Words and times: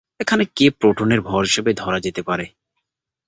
এখানে 0.19 0.43
কে 0.55 0.65
প্রোটনের 0.79 1.21
ভর 1.21 1.41
হিসেবে 1.43 1.71
ধরা 1.73 1.99
যেতে 1.99 2.21
পারে। 2.23 2.45